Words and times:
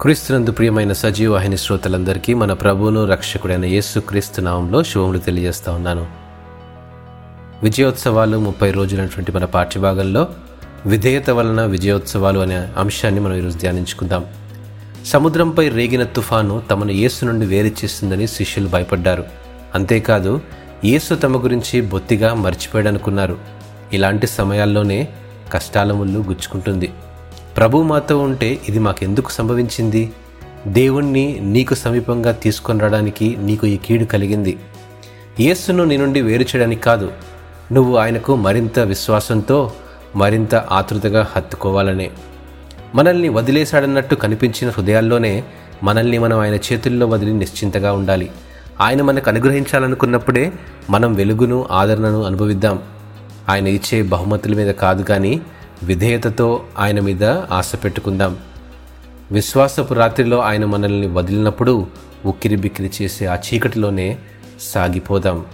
క్రీస్తునందు 0.00 0.52
ప్రియమైన 0.52 0.92
సజీవ 0.92 1.32
వాహిని 1.32 1.56
శ్రోతలందరికీ 1.56 2.34
మన 2.34 2.52
ప్రభువును 2.52 3.04
రక్షకుడైన 3.04 3.64
యేసు 3.64 4.00
క్రీస్తు 4.00 4.40
నామంలో 4.40 4.82
శుభములు 4.82 5.18
తెలియజేస్తా 5.18 5.72
ఉన్నాను. 5.72 6.06
విజయోత్సవాలు 7.62 8.38
ముప్పై 8.38 8.70
రోజులైనటువంటి 8.70 9.32
మన 9.32 9.44
పాఠ్యభాగంలో 9.44 10.28
విధేయత 10.86 11.30
వలన 11.30 11.64
విజయోత్సవాలు 11.64 12.40
అనే 12.40 12.54
అంశాన్ని 12.54 13.20
మనం 13.20 13.34
ఈరోజు 13.34 13.58
ధ్యానించుకుందాం. 13.58 14.24
సముద్రంపై 15.06 15.68
రేగిన 15.68 16.04
తుఫాను 16.04 16.62
తమను 16.70 16.90
యేసు 16.90 17.24
నుండి 17.24 17.46
వేరు 17.46 17.66
చేస్తుందని 17.66 18.26
శిష్యులు 18.26 18.68
భయపడ్డారు. 18.68 19.24
అంతేకాదు 19.74 20.40
యేసు 20.84 21.14
తమ 21.14 21.44
గురించి 21.44 21.80
బొత్తిగా 21.80 22.34
మర్చిపోయాడనుకున్నారు. 22.34 23.38
ఇలాంటి 23.92 24.26
సమయాల్లోనే 24.26 25.08
కష్టాల 25.52 25.92
ముళ్ళు 25.92 26.18
గుచ్చుకుంటుంది. 26.18 26.92
ప్రభు 27.56 27.82
మాతో 27.82 28.18
ఉంటే 28.18 28.60
ఇది 28.68 28.78
మాకెందుకు 28.78 29.30
సంభవించింది? 29.30 30.12
దేవుణ్ణి 30.66 31.38
నీకు 31.40 31.74
సమీపంగా 31.74 32.32
తీసుకొని 32.32 32.80
రావడానికి 32.80 33.36
నీకు 33.38 33.66
ఈ 33.66 33.76
కీడు 33.76 34.04
కలిగింది. 34.04 34.58
యేసును 35.40 35.84
నీ 35.84 35.96
నుండి 35.96 36.20
వేరు 36.20 36.42
చేయడానికి 36.42 36.82
కాదు 36.82 37.12
నువ్వు 37.72 37.96
ఆయనకు 37.96 38.36
మరింత 38.36 38.78
విశ్వాసంతో 38.78 39.72
మరింత 40.16 40.54
ఆతృతగా 40.54 41.28
హత్తుకోవాలనే. 41.36 42.10
మనల్ని 42.94 43.28
వదిలేశాడన్నట్టు 43.28 44.14
కనిపించిన 44.14 44.70
హృదయాల్లోనే 44.70 45.44
మనల్ని 45.82 46.18
మనం 46.18 46.38
ఆయన 46.38 46.54
చేతుల్లో 46.54 47.06
వదిలి 47.06 47.32
నిశ్చింతగా 47.32 47.92
ఉండాలి. 47.92 48.30
ఆయన 48.80 49.02
మనకు 49.02 49.30
అనుగ్రహించాలనుకున్నప్పుడే 49.30 50.52
మనం 50.90 51.14
వెలుగును 51.14 51.66
ఆదరణను 51.70 52.22
అనుభవిద్దాం. 52.22 52.78
ఆయన 53.48 53.66
ఇచ్చే 53.66 54.02
బహుమతుల 54.02 54.56
మీద 54.56 54.74
కాదు 54.74 55.02
కానీ 55.02 55.40
విధేయతతో 55.82 56.64
ఆయన 56.78 57.00
మీద 57.00 57.24
ఆశ 57.24 57.72
పెట్టుకుందాం. 57.84 58.36
విశ్వాసపు 59.32 59.94
రాత్రిలో 59.94 60.40
ఆయన 60.40 60.64
మనల్ని 60.64 61.06
వదిలినప్పుడు 61.06 61.86
ఉక్కిరి 62.26 62.56
బిక్కిరి 62.56 62.90
చేసే 63.02 63.26
ఆ 63.26 63.34
చీకటిలోనే 63.34 64.18
సాగిపోదాం. 64.60 65.44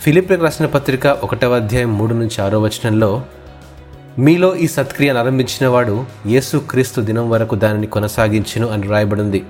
ఫిలిప్లకు 0.00 0.42
రాసిన 0.42 0.66
పత్రిక 0.66 1.06
ఒకటవ 1.06 1.56
అధ్యాయం 1.56 1.98
మూడు 1.98 2.14
నుంచి 2.14 2.42
ఆరో 2.42 2.60
వచనంలో 2.60 3.22
మీలో 4.18 4.56
ఈ 4.56 4.66
సత్క్రియను 4.66 5.18
ఆరంభించిన 5.18 5.68
వాడు 5.68 6.04
యేసు 6.26 6.56
క్రీస్తు 6.56 7.00
దినం 7.00 7.30
వరకు 7.30 7.56
దానిని 7.56 7.86
కొనసాగించును 7.86 8.68
అని 8.68 8.86
రాయబడింది. 8.86 9.44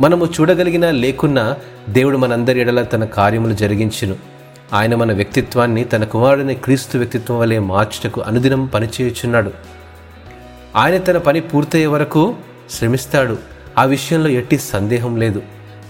మనము 0.00 0.26
చూడగలిగిన 0.26 0.90
లేకున్నా 0.90 1.56
దేవుడు 1.88 2.16
మనందరి 2.16 2.60
ఎడల 2.60 2.82
తన 2.82 3.04
కార్యములు 3.04 3.52
జరిగించును. 3.52 4.37
ఆయన 4.72 4.94
మన 4.94 5.12
వ్యక్తిత్వాన్ని 5.12 5.84
తన 5.84 6.04
కుమారుడిని 6.04 6.54
క్రీస్తు 6.54 6.98
వ్యక్తిత్వం 6.98 7.38
వలె 7.38 7.58
మార్చుటకు 7.58 8.20
అనుదినం 8.20 8.66
పనిచేయుచున్నాడు. 8.66 9.50
ఆయన 10.76 10.98
తన 10.98 11.18
పని 11.18 11.40
పూర్తయ్యే 11.40 11.86
వరకు 11.86 12.34
శ్రమిస్తాడు. 12.70 13.38
ఆ 13.78 13.84
విషయంలో 13.84 14.28
ఎట్టి 14.28 14.58
సందేహం 14.58 15.16
లేదు. 15.16 15.42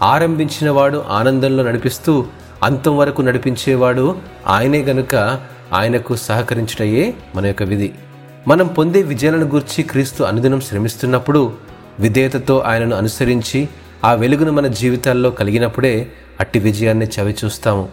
ఆరంభించిన 0.02 0.70
వాడు 0.70 1.04
ఆనందంలో 1.08 1.62
నడిపిస్తూ 1.62 2.26
అంతం 2.62 2.96
వరకు 2.96 3.22
నడిపించేవాడు 3.22 4.16
ఆయనే 4.46 4.82
గనుక 4.82 5.40
ఆయనకు 5.72 6.16
సహకరించుటయే 6.16 7.14
మన 7.34 7.46
యొక్క 7.46 7.62
విధి. 7.62 7.92
మనం 8.48 8.66
పొందే 8.66 9.02
విజయాలను 9.02 9.44
గురించి 9.44 9.82
క్రీస్తు 9.82 10.22
అనుదినం 10.22 10.60
శ్రమిస్తున్నప్పుడు 10.60 11.52
విధేయతతో 12.00 12.58
ఆయనను 12.58 12.96
అనుసరించి 12.96 13.68
ఆ 14.04 14.12
వెలుగును 14.12 14.52
మన 14.52 14.66
జీవితాల్లో 14.66 15.30
కలిగినప్పుడే 15.30 16.12
అట్టి 16.40 16.58
విజయాన్ని 16.58 17.06
చవి 17.06 17.36
చూస్తాము 17.44 17.88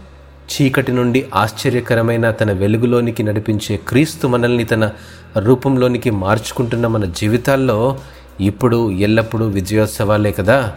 చీకటి 0.52 0.92
నుండి 0.92 1.26
ఆశ్చర్యకరమైన 1.36 2.32
తన 2.32 2.52
వెలుగులోనికి 2.52 3.24
నడిపించే 3.24 3.78
క్రీస్తు 3.78 4.28
మనల్ని 4.28 4.64
తన 4.64 4.92
రూపంలోనికి 5.38 6.10
మార్చుకుంటున్న 6.10 6.88
మన 6.88 7.06
జీవితాల్లో 7.06 7.98
ఇప్పుడు 8.42 8.92
ఎల్లప్పుడూ 8.92 9.46
విజయోత్సవాలే 9.46 10.32
కదా? 10.32 10.74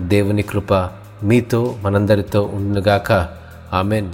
దేవుని 0.00 0.42
కృప 0.42 0.74
మీతో 1.22 1.74
మనందరితో 1.82 2.50
ఉండుగాక. 2.54 3.28
ఆమెన్. 3.72 4.12